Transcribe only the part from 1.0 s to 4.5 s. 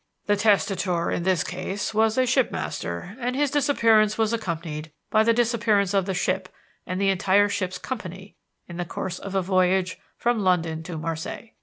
in this case was a shipmaster, and his disappearance was